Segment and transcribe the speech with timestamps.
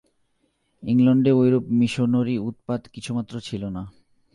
[0.83, 3.83] ইংলণ্ডে ঐরূপ মিশনরী-উৎপাত কিছুমাত্র ছিল না।